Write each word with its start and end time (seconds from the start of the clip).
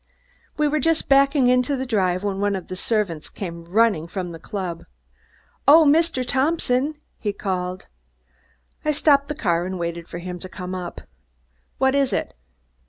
We 0.57 0.67
were 0.67 0.79
just 0.79 1.09
backing 1.09 1.47
into 1.47 1.75
the 1.75 1.85
drive 1.85 2.23
when 2.23 2.39
one 2.39 2.55
of 2.55 2.69
the 2.69 2.75
servants 2.75 3.29
came 3.29 3.65
running 3.65 4.07
from 4.07 4.31
the 4.31 4.39
club. 4.39 4.85
"Oh, 5.67 5.85
Mr. 5.87 6.27
Thompson!" 6.27 6.95
he 7.19 7.31
called. 7.31 7.85
I 8.83 8.93
stopped 8.93 9.27
the 9.27 9.35
car 9.35 9.63
and 9.67 9.77
waited 9.77 10.07
for 10.07 10.17
him 10.17 10.39
to 10.39 10.49
come 10.49 10.73
up. 10.73 11.01
"What 11.77 11.93
is 11.93 12.13
it?" 12.13 12.33